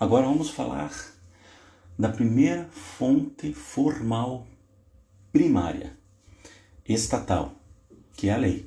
[0.00, 0.92] Agora vamos falar
[1.98, 4.46] da primeira fonte formal
[5.32, 5.92] primária,
[6.88, 7.60] estatal,
[8.16, 8.64] que é a lei.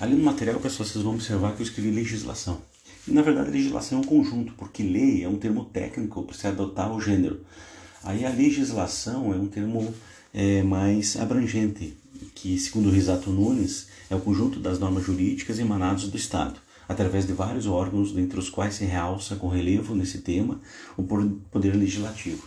[0.00, 2.62] Ali no material, pessoal, vocês vão observar que eu escrevi legislação.
[3.06, 6.46] E, na verdade, legislação é um conjunto, porque lei é um termo técnico para se
[6.46, 7.44] adotar o gênero.
[8.02, 9.94] Aí a legislação é um termo
[10.32, 11.94] é, mais abrangente,
[12.34, 16.58] que, segundo o Risato Nunes, é o conjunto das normas jurídicas emanadas do Estado,
[16.88, 20.60] através de vários órgãos, dentre os quais se realça com relevo nesse tema
[20.96, 22.46] o poder legislativo.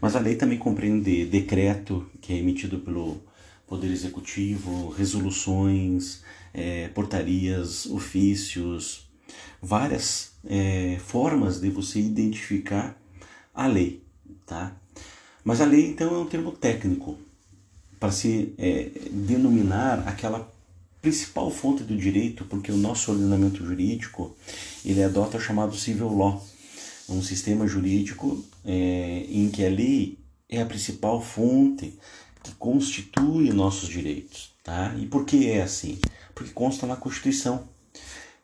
[0.00, 3.20] Mas a lei também compreende decreto, que é emitido pelo
[3.66, 6.22] Poder Executivo, resoluções,
[6.54, 9.08] é, portarias, ofícios,
[9.60, 12.96] várias é, formas de você identificar
[13.54, 14.02] a lei,
[14.46, 14.74] tá?
[15.44, 17.18] Mas a lei então é um termo técnico
[17.98, 20.50] para se é, denominar aquela
[21.00, 24.36] principal fonte do direito, porque o nosso ordenamento jurídico
[24.84, 26.44] ele adota o chamado civil law,
[27.08, 31.98] um sistema jurídico é, em que a lei é a principal fonte
[32.42, 34.94] que constitui nossos direitos, tá?
[34.98, 35.98] E por que é assim?
[36.34, 37.68] Porque consta na Constituição.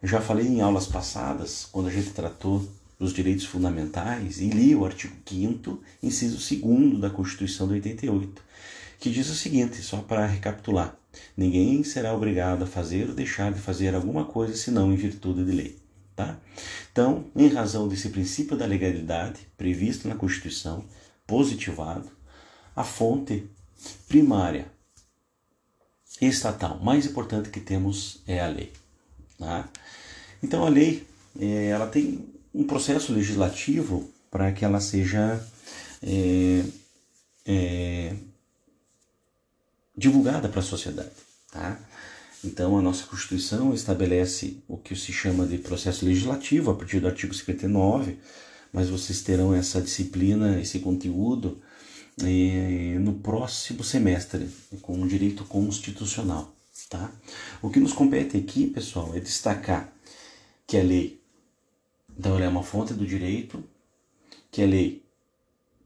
[0.03, 4.75] Eu já falei em aulas passadas, quando a gente tratou dos direitos fundamentais, e li
[4.75, 8.43] o artigo 5 inciso 2 da Constituição de 88,
[9.01, 10.97] que diz o seguinte, só para recapitular:
[11.37, 15.53] ninguém será obrigado a fazer ou deixar de fazer alguma coisa senão em virtude de
[15.53, 15.79] lei.
[16.15, 16.39] Tá?
[16.93, 20.85] Então, em razão desse princípio da legalidade previsto na Constituição,
[21.27, 22.09] positivado,
[22.77, 23.49] a fonte
[24.09, 24.67] primária
[26.21, 28.73] estatal mais importante que temos é a lei.
[29.39, 29.69] Tá?
[30.43, 31.07] Então, a lei
[31.39, 35.45] é, ela tem um processo legislativo para que ela seja
[36.03, 36.65] é,
[37.47, 38.15] é,
[39.97, 41.11] divulgada para a sociedade.
[41.51, 41.79] Tá?
[42.45, 47.07] Então, a nossa Constituição estabelece o que se chama de processo legislativo a partir do
[47.07, 48.19] artigo 59,
[48.73, 51.63] mas vocês terão essa disciplina, esse conteúdo
[52.21, 54.49] eh, no próximo semestre,
[54.83, 56.55] com o direito constitucional.
[56.91, 57.11] Tá?
[57.63, 59.91] O que nos compete aqui, pessoal, é destacar
[60.67, 61.21] que a lei,
[62.19, 63.63] então, ela é uma fonte do direito,
[64.51, 65.03] que a lei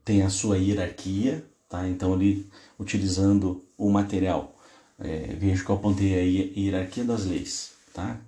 [0.03, 1.87] tem a sua hierarquia, tá?
[1.87, 2.47] Então, ali,
[2.79, 4.55] utilizando o material
[4.99, 8.19] é, veja que eu apontei a hierarquia das leis, tá?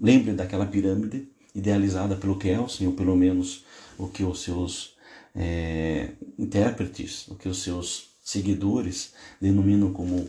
[0.00, 3.64] Lembre daquela pirâmide idealizada pelo Kelsen, ou pelo menos
[3.98, 4.94] o que os seus
[5.34, 10.28] é, intérpretes, o que os seus seguidores denominam como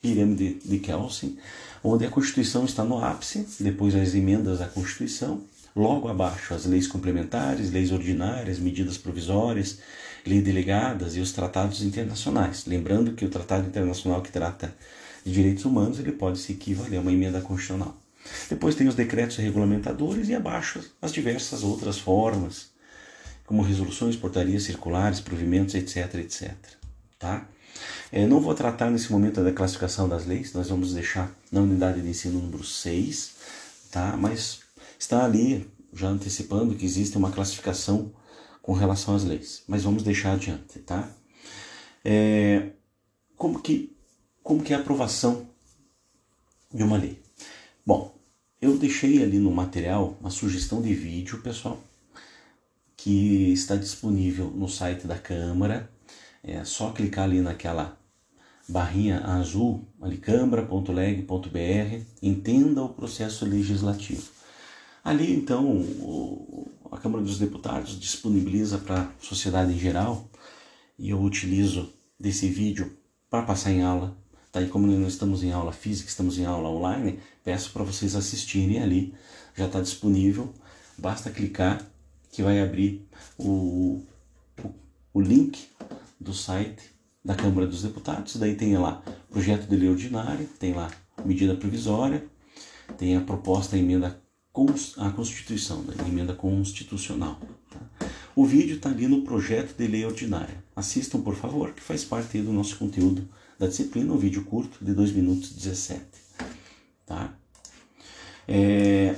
[0.00, 1.38] pirâmide de Kelsen,
[1.82, 5.42] onde a Constituição está no ápice, depois as emendas à Constituição,
[5.74, 9.78] logo abaixo as leis complementares, leis ordinárias, medidas provisórias,
[10.26, 12.66] leis delegadas e os tratados internacionais.
[12.66, 14.74] Lembrando que o tratado internacional que trata
[15.24, 17.96] de direitos humanos, ele pode se equivaler a uma emenda constitucional.
[18.48, 22.70] Depois tem os decretos regulamentadores e abaixo as diversas outras formas,
[23.44, 26.52] como resoluções, portarias circulares, provimentos, etc, etc.
[27.18, 27.46] Tá?
[28.10, 32.00] É, não vou tratar nesse momento da classificação das leis, nós vamos deixar na unidade
[32.00, 33.32] de ensino número 6,
[33.90, 34.16] tá?
[34.16, 34.60] mas
[35.02, 38.12] está ali já antecipando que existe uma classificação
[38.62, 40.78] com relação às leis, mas vamos deixar adiante.
[40.78, 41.10] Tá?
[42.04, 42.70] É,
[43.36, 43.92] como que
[44.42, 45.48] como que é a aprovação
[46.72, 47.20] de uma lei.
[47.86, 48.12] Bom,
[48.60, 51.78] eu deixei ali no material uma sugestão de vídeo, pessoal,
[52.96, 55.90] que está disponível no site da Câmara.
[56.42, 57.96] É só clicar ali naquela
[58.68, 64.31] barrinha azul, ali câmara.leg.br, entenda o processo legislativo.
[65.04, 70.30] Ali, então, o, a Câmara dos Deputados disponibiliza para a sociedade em geral,
[70.98, 72.96] e eu utilizo desse vídeo
[73.28, 74.16] para passar em aula
[74.52, 74.60] Tá?
[74.60, 78.82] E como nós estamos em aula física, estamos em aula online, peço para vocês assistirem
[78.82, 79.14] ali.
[79.56, 80.52] Já está disponível,
[80.98, 81.82] basta clicar
[82.30, 83.08] que vai abrir
[83.38, 84.04] o,
[84.62, 84.74] o,
[85.14, 85.66] o link
[86.20, 86.82] do site
[87.24, 88.36] da Câmara dos Deputados.
[88.36, 90.90] Daí tem lá projeto de lei ordinária, tem lá
[91.24, 92.22] medida provisória,
[92.98, 94.21] tem a proposta emenda
[94.98, 95.94] à Constituição, né?
[96.06, 97.40] emenda constitucional.
[97.70, 98.06] Tá?
[98.36, 100.62] O vídeo está ali no projeto de lei ordinária.
[100.76, 103.26] Assistam, por favor, que faz parte do nosso conteúdo
[103.58, 106.02] da disciplina, um vídeo curto de 2 minutos e 17.
[107.06, 107.34] Tá?
[108.46, 109.16] É,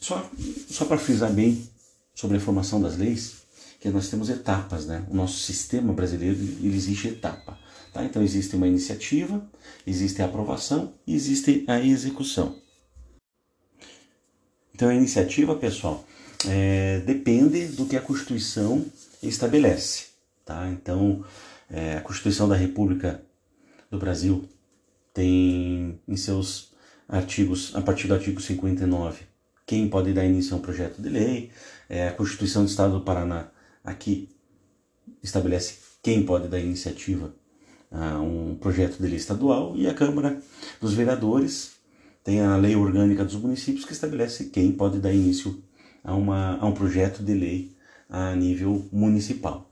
[0.00, 0.28] só
[0.68, 1.68] só para frisar bem
[2.14, 3.42] sobre a formação das leis,
[3.80, 5.06] que nós temos etapas, né?
[5.08, 7.58] O nosso sistema brasileiro ele existe etapa.
[7.92, 8.04] Tá?
[8.04, 9.48] Então existe uma iniciativa,
[9.86, 12.56] existe a aprovação e existe a execução.
[14.78, 16.04] Então a iniciativa, pessoal,
[16.46, 18.86] é, depende do que a Constituição
[19.20, 20.04] estabelece.
[20.44, 20.68] Tá?
[20.68, 21.24] Então
[21.68, 23.20] é, a Constituição da República
[23.90, 24.48] do Brasil
[25.12, 26.70] tem em seus
[27.08, 29.22] artigos, a partir do artigo 59,
[29.66, 31.50] quem pode dar início a um projeto de lei,
[31.88, 33.48] é a Constituição do Estado do Paraná
[33.82, 34.28] aqui
[35.20, 37.34] estabelece quem pode dar iniciativa
[37.90, 40.40] a um projeto de lei estadual e a Câmara
[40.80, 41.77] dos Vereadores
[42.28, 45.62] tem a Lei Orgânica dos Municípios que estabelece quem pode dar início
[46.04, 47.74] a, uma, a um projeto de lei
[48.06, 49.70] a nível municipal.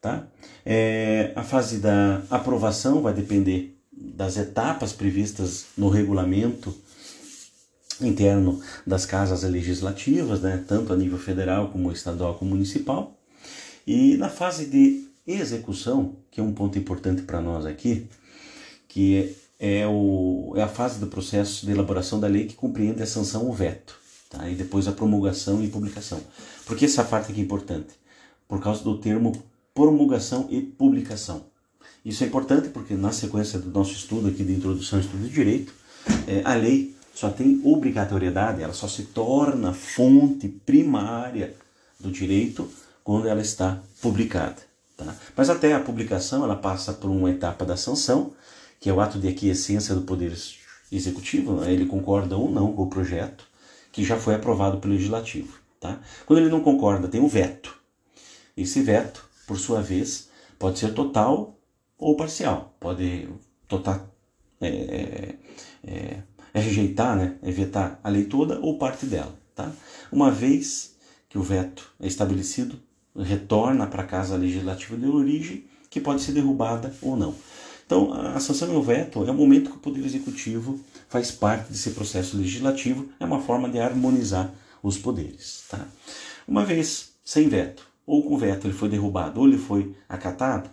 [0.00, 0.26] Tá?
[0.66, 6.74] É, a fase da aprovação vai depender das etapas previstas no regulamento
[8.00, 13.16] interno das casas legislativas, né, tanto a nível federal como estadual como municipal.
[13.86, 18.08] E na fase de execução, que é um ponto importante para nós aqui,
[18.88, 23.06] que é, o, é a fase do processo de elaboração da lei que compreende a
[23.06, 23.94] sanção ou veto,
[24.28, 24.48] tá?
[24.48, 26.20] e depois a promulgação e publicação.
[26.66, 27.94] Por que essa parte aqui é importante?
[28.48, 29.32] Por causa do termo
[29.72, 31.44] promulgação e publicação.
[32.04, 35.30] Isso é importante porque na sequência do nosso estudo aqui de introdução ao estudo de
[35.30, 35.72] direito,
[36.26, 41.54] é, a lei só tem obrigatoriedade, ela só se torna fonte primária
[42.00, 42.68] do direito
[43.04, 44.56] quando ela está publicada.
[44.96, 45.14] Tá?
[45.36, 48.32] Mas até a publicação ela passa por uma etapa da sanção,
[48.82, 50.36] que é o ato de aquiescência do Poder
[50.90, 51.72] Executivo, né?
[51.72, 53.46] ele concorda ou não com o projeto
[53.92, 55.56] que já foi aprovado pelo Legislativo.
[55.78, 56.00] Tá?
[56.26, 57.78] Quando ele não concorda, tem um veto.
[58.56, 61.56] Esse veto, por sua vez, pode ser total
[61.96, 62.74] ou parcial.
[62.80, 63.28] Pode
[63.68, 64.12] total,
[64.60, 65.34] é, é,
[65.84, 67.36] é, é rejeitar, né?
[67.40, 69.32] é vetar a lei toda ou parte dela.
[69.54, 69.70] Tá?
[70.10, 70.96] Uma vez
[71.28, 72.80] que o veto é estabelecido,
[73.16, 77.32] retorna para a casa legislativa de origem, que pode ser derrubada ou não.
[77.86, 81.70] Então, a sanção e o veto é o momento que o Poder Executivo faz parte
[81.70, 84.52] desse processo legislativo, é uma forma de harmonizar
[84.82, 85.64] os poderes.
[85.68, 85.86] Tá?
[86.46, 90.70] Uma vez sem veto, ou com veto ele foi derrubado ou ele foi acatado,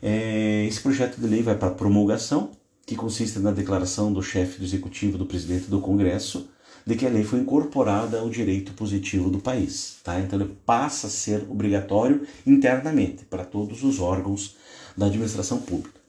[0.00, 2.50] é, esse projeto de lei vai para promulgação,
[2.84, 6.48] que consiste na declaração do chefe do Executivo, do presidente do Congresso,
[6.84, 9.98] de que a lei foi incorporada ao direito positivo do país.
[10.02, 10.18] Tá?
[10.18, 14.56] Então ele passa a ser obrigatório internamente para todos os órgãos
[14.96, 16.01] da administração pública.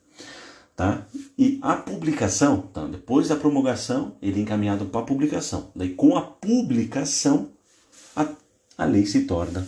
[0.75, 1.05] Tá?
[1.37, 5.69] E a publicação, então, depois da promulgação, ele é encaminhado para a publicação.
[5.75, 7.49] Daí, com a publicação,
[8.15, 8.27] a,
[8.77, 9.67] a lei se torna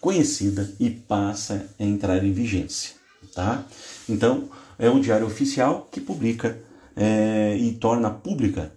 [0.00, 2.94] conhecida e passa a entrar em vigência.
[3.34, 3.64] Tá?
[4.08, 4.48] Então,
[4.78, 6.60] é um diário oficial que publica
[6.94, 8.72] é, e torna pública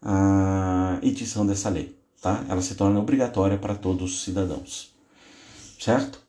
[0.00, 1.96] a edição dessa lei.
[2.20, 2.44] Tá?
[2.48, 4.92] Ela se torna obrigatória para todos os cidadãos.
[5.78, 6.20] Certo?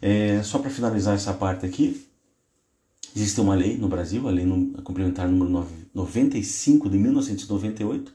[0.00, 2.06] É, só para finalizar essa parte aqui,
[3.14, 4.46] existe uma lei no Brasil, a Lei
[4.84, 8.12] Complementar número 95 de 1998.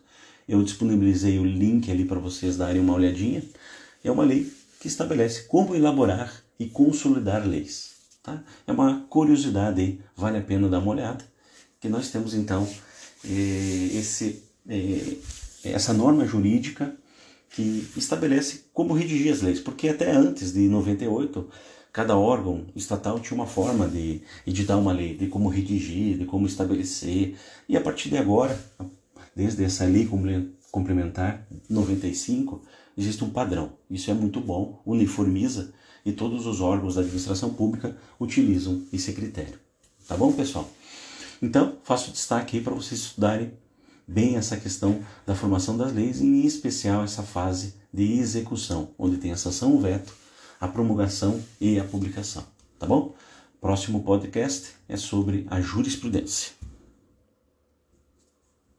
[0.48, 3.44] Eu disponibilizei o link ali para vocês darem uma olhadinha.
[4.04, 7.96] É uma lei que estabelece como elaborar e consolidar leis.
[8.22, 8.44] Tá?
[8.66, 11.26] É uma curiosidade vale a pena dar uma olhada.
[11.80, 12.68] Que nós temos então
[13.24, 15.18] eh, esse é,
[15.64, 16.96] essa norma jurídica
[17.50, 21.48] que estabelece como redigir as leis, porque até antes de 98
[21.96, 26.46] cada órgão estatal tinha uma forma de editar uma lei, de como redigir, de como
[26.46, 27.38] estabelecer,
[27.70, 28.60] e a partir de agora,
[29.34, 30.06] desde essa lei
[30.70, 32.62] complementar 95,
[32.98, 33.72] existe um padrão.
[33.90, 35.74] Isso é muito bom, uniformiza
[36.06, 39.58] e todos os órgãos da administração pública utilizam esse critério.
[40.06, 40.70] Tá bom, pessoal?
[41.42, 43.54] Então, faço destaque aí para vocês estudarem
[44.06, 49.32] bem essa questão da formação das leis, em especial essa fase de execução, onde tem
[49.32, 50.25] a sanção, o veto,
[50.60, 52.44] a promulgação e a publicação.
[52.80, 53.14] Tá bom?
[53.62, 56.54] Próximo podcast é sobre a jurisprudência.